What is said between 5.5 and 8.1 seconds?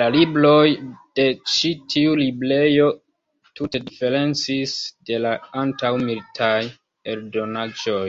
antaŭmilitaj eldonaĵoj.